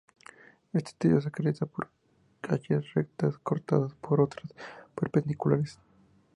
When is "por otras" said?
4.01-4.51